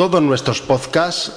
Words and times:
Todos 0.00 0.22
nuestros 0.22 0.62
podcasts, 0.62 1.30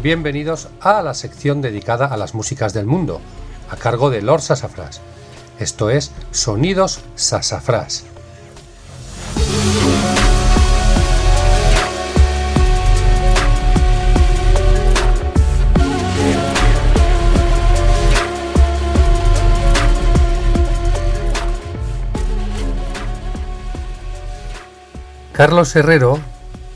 Bienvenidos 0.00 0.68
a 0.80 1.02
la 1.02 1.14
sección 1.14 1.60
dedicada 1.60 2.06
a 2.06 2.16
las 2.16 2.36
músicas 2.36 2.72
del 2.72 2.86
mundo, 2.86 3.20
a 3.68 3.76
cargo 3.76 4.10
de 4.10 4.22
Lord 4.22 4.42
Sassafras. 4.42 5.00
Esto 5.58 5.90
es 5.90 6.12
Sonidos 6.30 7.00
Sassafras. 7.16 8.04
Carlos 25.32 25.74
Herrero, 25.74 26.18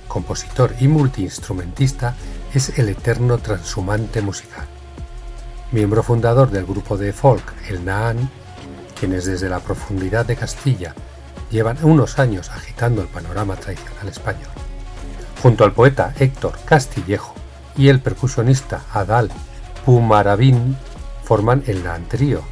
compositor 0.08 0.74
y 0.80 0.88
multiinstrumentista, 0.88 2.14
es 2.52 2.78
el 2.78 2.88
eterno 2.88 3.38
transhumante 3.38 4.22
musical. 4.22 4.66
Miembro 5.70 6.02
fundador 6.02 6.50
del 6.50 6.66
grupo 6.66 6.96
de 6.96 7.12
folk 7.12 7.42
El 7.68 7.84
Naan, 7.84 8.30
quienes 9.02 9.24
desde 9.24 9.48
la 9.48 9.58
profundidad 9.58 10.24
de 10.26 10.36
Castilla 10.36 10.94
llevan 11.50 11.76
unos 11.82 12.20
años 12.20 12.50
agitando 12.50 13.02
el 13.02 13.08
panorama 13.08 13.56
tradicional 13.56 14.06
español. 14.06 14.46
Junto 15.42 15.64
al 15.64 15.72
poeta 15.72 16.14
Héctor 16.20 16.56
Castillejo 16.64 17.34
y 17.76 17.88
el 17.88 17.98
percusionista 17.98 18.84
Adal 18.92 19.28
Pumarabín 19.84 20.76
forman 21.24 21.64
el 21.66 21.82
Naan 21.82 22.04
Trío, 22.06 22.42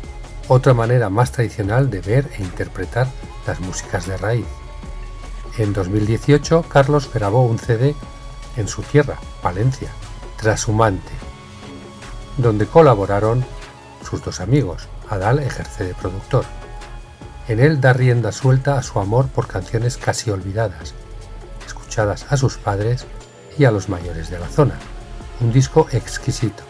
otra 0.48 0.74
manera 0.74 1.08
más 1.08 1.30
tradicional 1.30 1.88
de 1.88 2.00
ver 2.00 2.28
e 2.36 2.42
interpretar 2.42 3.06
las 3.46 3.60
músicas 3.60 4.08
de 4.08 4.16
raíz. 4.16 4.46
En 5.56 5.72
2018, 5.72 6.64
Carlos 6.68 7.08
grabó 7.14 7.44
un 7.44 7.60
CD 7.60 7.94
en 8.56 8.66
su 8.66 8.82
tierra, 8.82 9.20
Valencia, 9.40 9.92
Trashumante, 10.36 11.12
donde 12.38 12.66
colaboraron 12.66 13.44
sus 14.02 14.20
dos 14.24 14.40
amigos. 14.40 14.88
Adal 15.10 15.40
ejerce 15.40 15.84
de 15.84 15.94
productor. 15.94 16.44
En 17.48 17.58
él 17.58 17.80
da 17.80 17.92
rienda 17.92 18.30
suelta 18.30 18.78
a 18.78 18.82
su 18.82 19.00
amor 19.00 19.26
por 19.26 19.48
canciones 19.48 19.96
casi 19.96 20.30
olvidadas, 20.30 20.94
escuchadas 21.66 22.26
a 22.30 22.36
sus 22.36 22.56
padres 22.56 23.06
y 23.58 23.64
a 23.64 23.72
los 23.72 23.88
mayores 23.88 24.30
de 24.30 24.38
la 24.38 24.48
zona. 24.48 24.74
Un 25.40 25.52
disco 25.52 25.88
exquisito, 25.90 26.62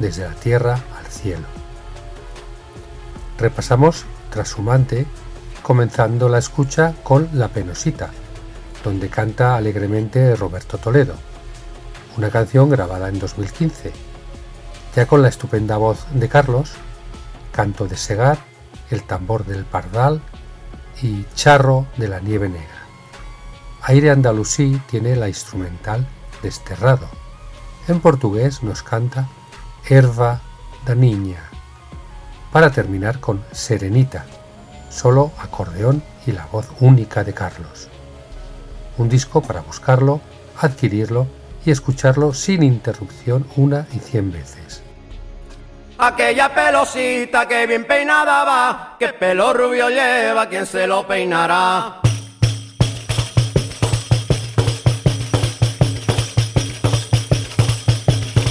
desde 0.00 0.24
la 0.24 0.34
tierra 0.34 0.80
al 0.98 1.06
cielo. 1.06 1.46
Repasamos 3.38 4.04
Trashumante, 4.30 5.06
comenzando 5.62 6.28
la 6.28 6.38
escucha 6.38 6.92
con 7.04 7.28
La 7.34 7.48
Penosita, 7.48 8.10
donde 8.82 9.08
canta 9.08 9.56
alegremente 9.56 10.34
Roberto 10.34 10.78
Toledo, 10.78 11.14
una 12.16 12.30
canción 12.30 12.68
grabada 12.68 13.08
en 13.08 13.20
2015, 13.20 13.92
ya 14.96 15.06
con 15.06 15.22
la 15.22 15.28
estupenda 15.28 15.76
voz 15.76 16.06
de 16.12 16.28
Carlos, 16.28 16.72
canto 17.56 17.88
de 17.88 17.96
Segar, 17.96 18.38
el 18.90 19.02
tambor 19.02 19.44
del 19.44 19.64
pardal 19.64 20.20
y 21.02 21.24
charro 21.34 21.86
de 21.96 22.06
la 22.06 22.20
nieve 22.20 22.48
negra. 22.48 22.86
Aire 23.82 24.10
andalusí 24.10 24.80
tiene 24.88 25.16
la 25.16 25.26
instrumental 25.26 26.06
Desterrado. 26.42 27.08
En 27.88 28.00
portugués 28.00 28.62
nos 28.62 28.84
canta 28.84 29.26
Erva 29.88 30.40
da 30.86 30.94
Niña. 30.94 31.42
Para 32.52 32.70
terminar 32.70 33.18
con 33.18 33.42
Serenita, 33.50 34.26
solo 34.90 35.32
acordeón 35.38 36.02
y 36.26 36.32
la 36.32 36.46
voz 36.46 36.68
única 36.78 37.24
de 37.24 37.34
Carlos 37.34 37.88
un 38.98 39.08
disco 39.08 39.42
para 39.42 39.60
buscarlo, 39.60 40.20
adquirirlo 40.60 41.26
y 41.64 41.70
escucharlo 41.70 42.32
sin 42.32 42.62
interrupción 42.62 43.46
una 43.56 43.86
y 43.92 43.98
cien 43.98 44.32
veces. 44.32 44.82
Aquella 45.98 46.54
pelosita 46.54 47.48
que 47.48 47.66
bien 47.66 47.86
peinada 47.86 48.44
va, 48.44 48.96
que 48.98 49.08
pelo 49.14 49.54
rubio 49.54 49.88
lleva, 49.88 50.46
quien 50.46 50.66
se 50.66 50.86
lo 50.86 51.06
peinará. 51.06 52.00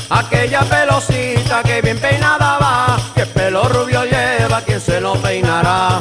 Aquella 0.09 0.61
pelosita 0.61 1.61
que 1.61 1.81
bien 1.83 1.99
peinada 1.99 2.57
va, 2.57 2.97
que 3.13 3.27
pelo 3.27 3.69
rubio 3.69 4.05
lleva, 4.05 4.61
quien 4.61 4.81
se 4.81 4.99
lo 4.99 5.13
peinará. 5.21 5.99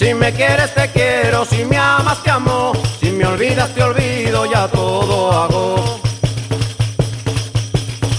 Si 0.00 0.14
me 0.14 0.32
quieres 0.32 0.72
te 0.72 0.88
quiero, 0.88 1.44
si 1.44 1.62
me 1.66 1.76
amas 1.76 2.22
te 2.22 2.30
amo, 2.30 2.72
si 2.98 3.12
me 3.12 3.26
olvidas 3.26 3.68
te 3.74 3.82
olvido, 3.82 4.50
ya 4.50 4.66
todo 4.66 5.30
hago. 5.30 6.00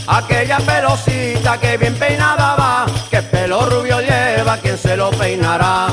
Aquella 0.05 0.59
pelosita 0.59 1.59
que 1.59 1.77
bien 1.77 1.95
peinada 1.95 2.55
va, 2.55 2.85
que 3.09 3.23
pelo 3.23 3.65
rubio 3.65 3.99
lleva, 3.99 4.57
quien 4.57 4.77
se 4.77 4.95
lo 4.95 5.09
peinará. 5.09 5.87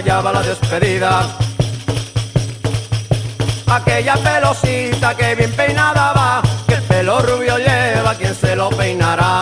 Ya 0.00 0.20
va 0.20 0.32
la 0.32 0.42
despedida. 0.42 1.26
Aquella 3.66 4.14
pelosita 4.14 5.14
que 5.16 5.34
bien 5.34 5.52
peinada 5.52 6.12
va, 6.12 6.42
que 6.66 6.74
el 6.74 6.82
pelo 6.82 7.20
rubio 7.20 7.58
lleva, 7.58 8.14
quien 8.14 8.34
se 8.34 8.56
lo 8.56 8.70
peinará. 8.70 9.37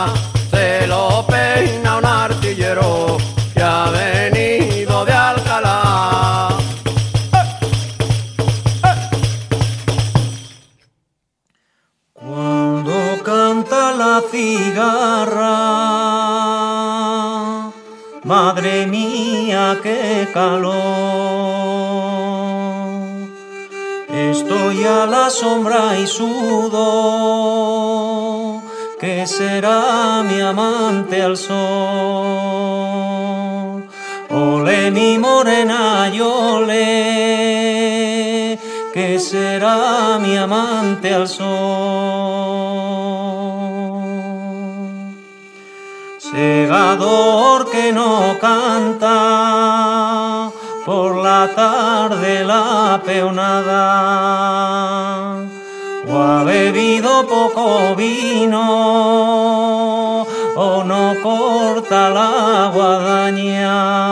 Por 50.87 51.17
la 51.17 51.50
tarde 51.53 52.44
la 52.44 53.03
peonada 53.05 53.83
o 56.09 56.17
ha 56.17 56.44
bebido 56.44 57.27
poco 57.27 57.97
vino 57.97 58.62
o 60.55 60.85
no 60.85 61.15
corta 61.25 62.11
la 62.11 62.71
guadaña. 62.73 64.06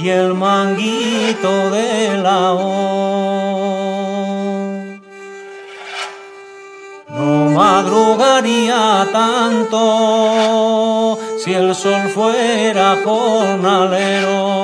Y 0.00 0.08
el 0.10 0.34
manguito 0.34 1.70
de 1.70 2.18
la 2.18 2.52
o. 2.52 3.38
No 7.08 7.50
madrugaría 7.50 9.08
tanto 9.12 11.18
si 11.42 11.54
el 11.54 11.74
sol 11.74 12.08
fuera 12.14 12.98
jornalero. 13.04 14.54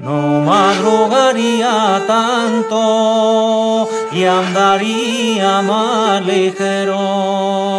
No 0.00 0.40
madrugaría 0.44 2.02
tanto 2.06 3.88
y 4.12 4.24
andaría 4.24 5.62
más 5.62 6.20
ligero. 6.26 7.73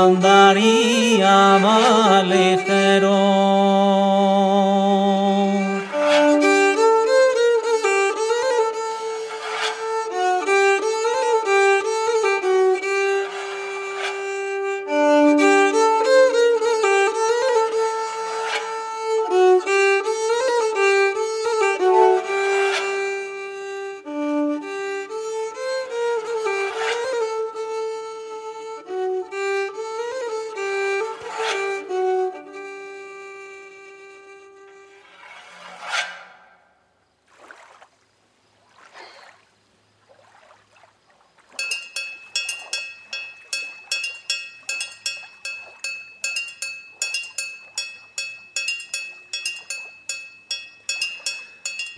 Y 0.00 1.20
andaría 1.20 2.69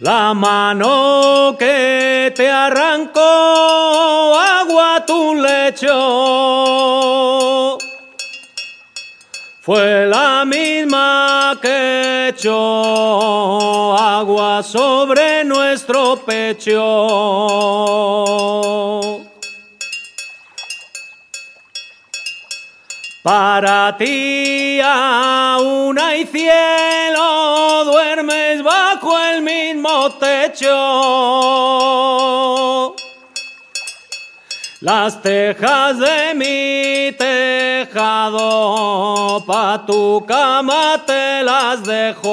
La 0.02 0.34
mano 0.34 1.54
que 1.56 2.32
te 2.34 2.50
arrancó 2.50 3.20
agua 4.36 5.04
tu 5.06 5.36
lecho 5.36 5.88
fue 9.60 10.06
la 10.08 10.44
misma 10.44 11.56
que 11.62 12.30
echó 12.30 13.96
agua 13.96 14.64
sobre 14.64 15.44
nuestro 15.44 16.16
pecho. 16.16 16.80
Para 23.22 23.96
ti 23.96 24.80
aún 24.80 25.96
hay 25.96 26.26
cielo, 26.26 27.84
duermes 27.84 28.64
bajo 28.64 28.81
mismo 29.52 30.10
techo. 30.12 30.76
Las 34.80 35.22
tejas 35.22 35.98
de 35.98 36.34
mi 36.34 37.12
tejado, 37.16 38.40
pa' 39.46 39.84
tu 39.86 40.24
cama 40.26 41.00
te 41.06 41.42
las 41.44 41.84
dejo. 41.84 42.32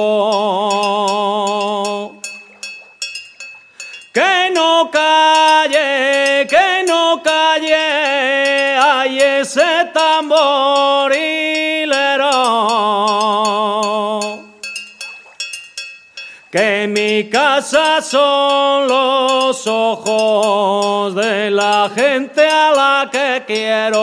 Que 16.52 16.88
mi 16.88 17.30
casa 17.30 18.02
son 18.02 18.88
los 18.88 19.68
ojos 19.68 21.14
de 21.14 21.52
la 21.52 21.92
gente 21.94 22.50
a 22.50 22.72
la 22.72 23.08
que 23.12 23.44
quiero. 23.46 24.00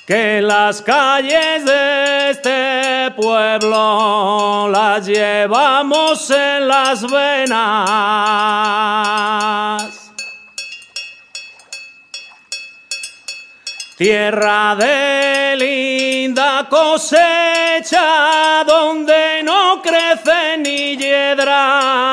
que 0.06 0.40
las 0.40 0.80
calles 0.80 1.66
de 1.66 2.30
este 2.30 2.75
pueblo 3.14 4.68
las 4.70 5.06
llevamos 5.06 6.30
en 6.30 6.68
las 6.68 7.02
venas. 7.10 7.52
Tierra 13.96 14.76
de 14.76 15.54
linda 15.56 16.66
cosecha 16.68 18.64
donde 18.66 19.42
no 19.42 19.80
crece 19.82 20.58
ni 20.58 20.96
hiedra. 20.96 22.06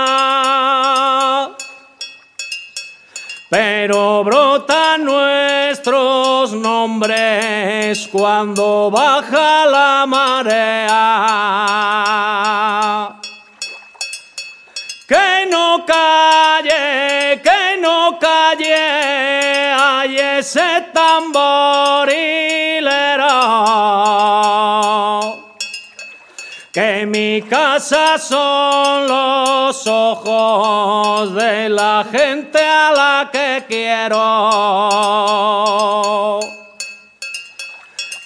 Pero 3.50 4.24
nuestros 4.24 4.93
nombres 6.56 8.08
cuando 8.12 8.90
baja 8.92 9.66
la 9.66 10.06
marea. 10.08 10.94
Mi 27.34 27.42
casa 27.42 28.20
son 28.20 29.08
los 29.08 29.88
ojos 29.88 31.34
de 31.34 31.68
la 31.68 32.06
gente 32.12 32.60
a 32.60 32.92
la 32.92 33.30
que 33.32 33.64
quiero. 33.68 34.20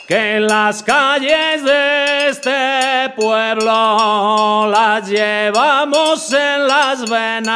Que 0.08 0.40
las 0.40 0.82
calles 0.82 1.64
de 1.64 2.30
este 2.30 2.93
pueblo 3.16 4.68
las 4.70 5.08
llevamos 5.08 6.32
en 6.34 6.68
las 6.68 7.10
venas. 7.10 7.54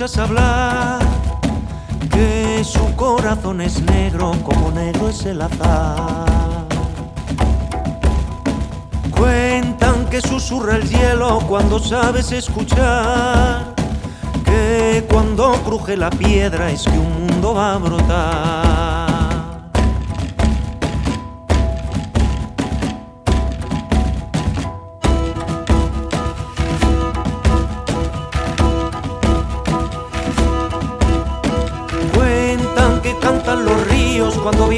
Hablar 0.00 0.98
que 2.10 2.64
su 2.64 2.96
corazón 2.96 3.60
es 3.60 3.82
negro 3.82 4.32
como 4.42 4.70
negro 4.70 5.10
es 5.10 5.26
el 5.26 5.42
azar. 5.42 6.64
Cuentan 9.10 10.06
que 10.06 10.22
susurra 10.22 10.76
el 10.76 10.88
hielo 10.88 11.40
cuando 11.46 11.78
sabes 11.78 12.32
escuchar, 12.32 13.74
que 14.42 15.06
cuando 15.10 15.52
cruje 15.64 15.98
la 15.98 16.08
piedra 16.08 16.70
es 16.70 16.84
que 16.84 16.98
un 16.98 17.26
mundo 17.26 17.52
va 17.52 17.74
a 17.74 17.76
brotar. 17.76 18.89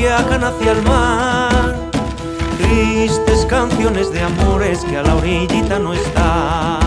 Viajan 0.02 0.42
hacia 0.42 0.72
el 0.72 0.82
mar. 0.82 1.76
Tristes 2.58 3.46
canciones 3.46 4.12
de 4.12 4.20
amores 4.20 4.84
que 4.84 4.96
a 4.96 5.02
la 5.04 5.14
orillita 5.14 5.78
no 5.78 5.94
están. 5.94 6.80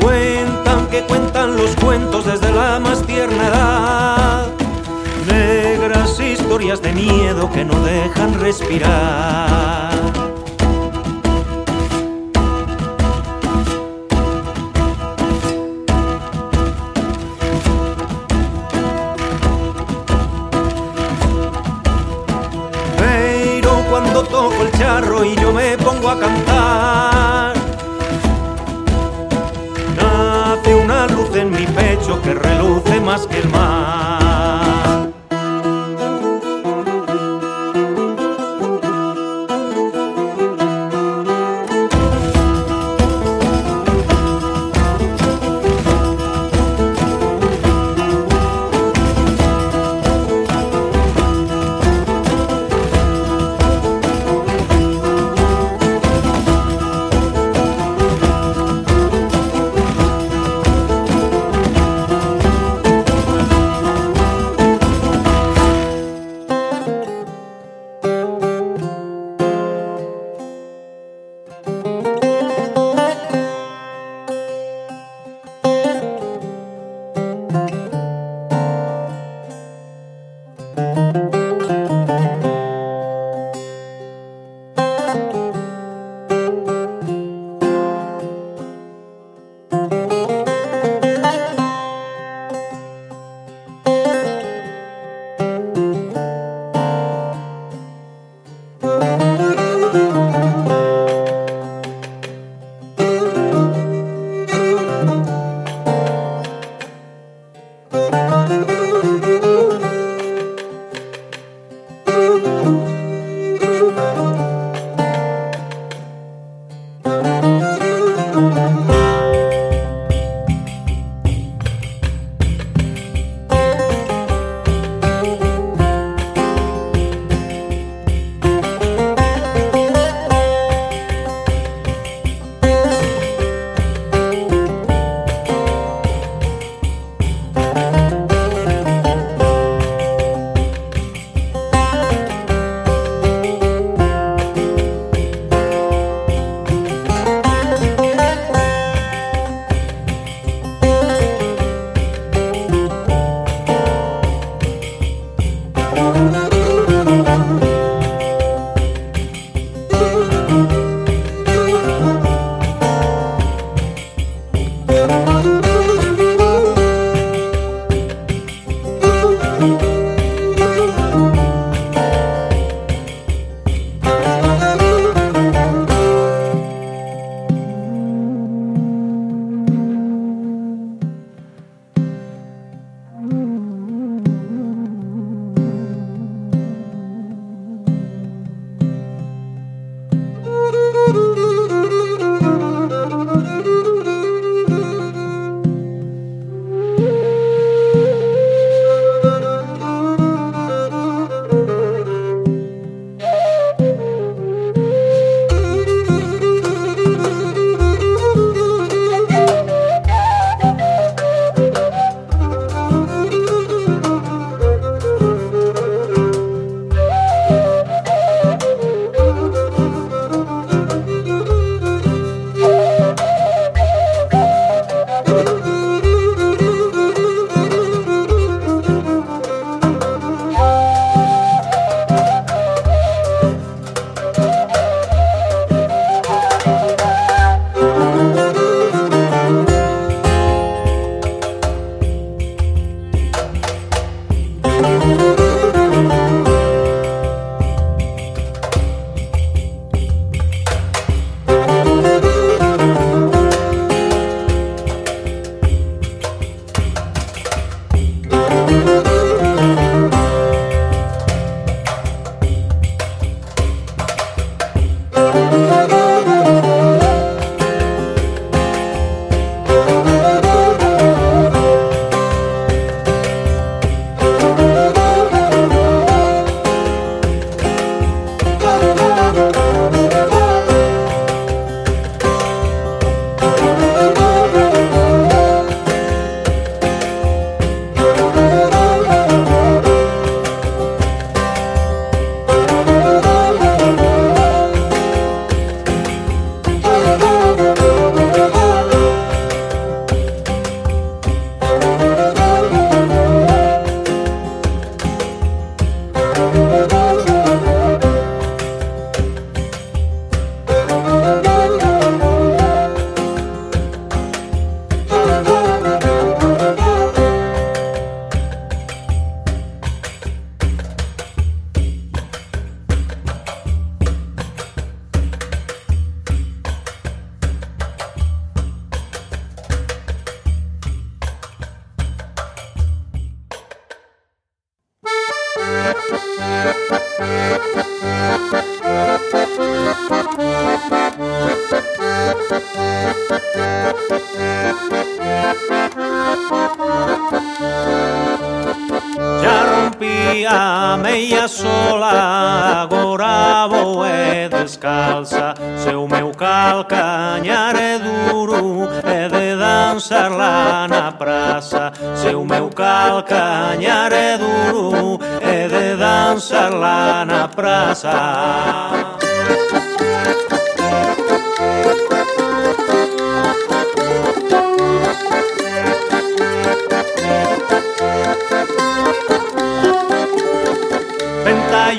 Cuentan 0.00 0.88
que 0.90 1.02
cuentan 1.02 1.56
los 1.56 1.70
cuentos 1.76 2.26
desde 2.26 2.50
la 2.50 2.80
más 2.80 3.00
tierna 3.02 3.46
edad. 3.46 4.46
Negras 5.30 6.18
historias 6.18 6.82
de 6.82 6.92
miedo 6.92 7.48
que 7.52 7.64
no 7.64 7.78
dejan 7.84 8.34
respirar. 8.40 10.13
Cantar. 26.18 27.54
Nace 29.96 30.74
una 30.74 31.06
luz 31.06 31.34
en 31.36 31.50
mi 31.50 31.66
pecho 31.66 32.20
que 32.22 32.34
reluce 32.34 33.00
más 33.00 33.26
que 33.26 33.38
el 33.38 33.48
mar. 33.50 34.23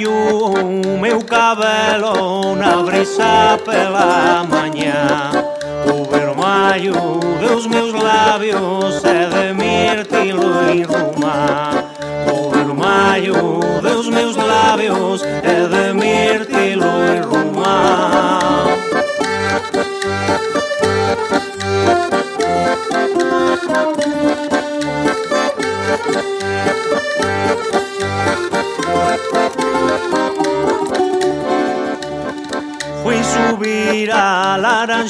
O 0.08 0.97
meu 0.99 1.21
cabelo 1.21 2.55
na 2.55 2.84
brisa 2.84 3.58
pela 3.63 4.43
manhã 4.43 5.31
O 5.86 6.03
vermelho 6.12 7.19
dos 7.39 7.67
meus 7.67 7.93
lábios 7.93 9.04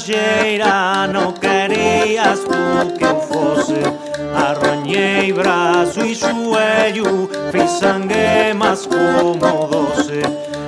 estranxeira 0.06 1.08
No 1.08 1.34
querías 1.34 2.40
tú 2.42 2.98
que 2.98 3.06
eu 3.06 3.20
fose 3.22 3.82
Arroñei 4.36 5.34
brazo 5.34 6.06
e 6.06 6.16
xuello 6.16 7.30
Fei 7.52 7.68
sangue 7.68 8.54
mas 8.56 8.86
como 8.86 9.36
doce. 9.36 10.22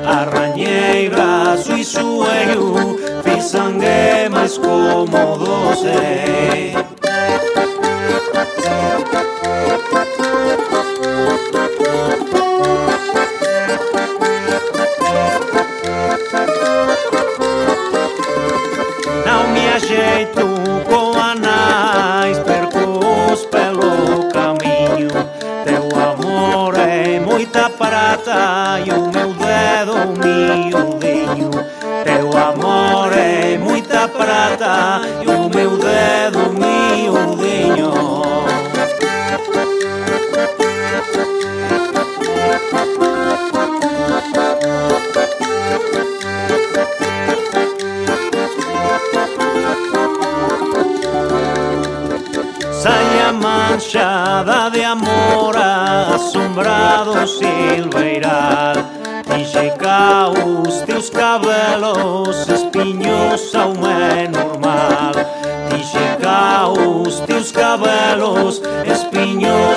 Arrañei 0.05 1.09
brazo 1.09 1.73
e 1.75 1.83
xuello 1.83 2.97
Fei 3.23 3.41
sangue 3.41 4.29
mas 4.31 4.57
como 4.57 5.37
doce. 5.37 6.73
Música 8.33 9.26
e 28.85 28.91
o 28.91 29.09
meu 29.11 29.33
dedo 29.33 29.93
miudinho. 30.19 31.51
Teu 32.03 32.37
amor 32.37 33.13
é 33.13 33.57
muita 33.57 34.07
prata 34.07 35.01
e 35.21 35.27
o 35.27 35.49
meu 35.49 35.77
dedo 35.77 36.53
miudinho. 36.53 37.16
Assombrado 56.57 57.27
silveiral 57.27 58.75
Dixe 59.35 59.71
os 60.65 60.81
teus 60.81 61.09
cabelos 61.09 62.47
espinhos 62.47 63.53
ao 63.53 63.71
é 63.85 64.27
normal. 64.27 65.13
Dixe 65.69 65.97
os 67.05 67.19
teus 67.21 67.51
cabelos 67.51 68.61
espinhos 68.85 69.76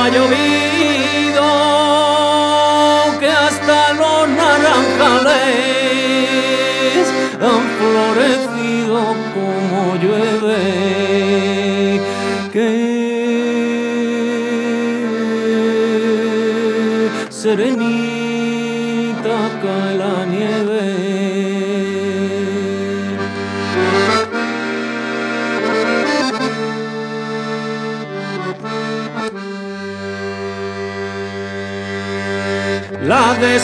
ha 0.00 0.08
llovido 0.08 1.42
que 3.18 3.28
hasta 3.28 3.92
los 3.92 4.28
naranjales 4.30 5.40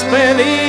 despedida 0.07 0.61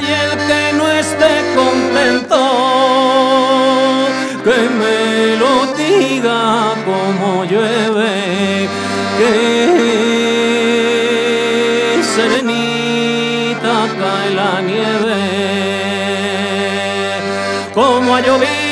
y 0.00 0.02
el 0.06 0.30
que 0.46 0.72
no 0.74 0.84
esté 0.88 1.32
contento 1.54 2.40
que 4.44 4.58
me 4.80 5.36
lo 5.36 5.52
diga 5.74 6.74
como 6.84 7.44
llueve 7.44 8.68
que 9.18 9.32
serenita 12.14 13.74
cae 14.00 14.30
la 14.34 14.60
nieve. 14.62 15.22
Como 17.74 18.14
ha 18.14 18.20
llovido 18.20 18.63